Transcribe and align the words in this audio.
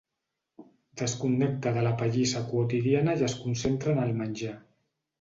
Desconnecta 1.01 1.75
de 1.77 1.85
la 1.89 1.93
pallissa 2.01 2.43
quotidiana 2.49 3.17
i 3.23 3.31
es 3.31 3.39
concentra 3.47 3.97
en 3.99 4.05
el 4.09 4.21
menjar. 4.27 4.61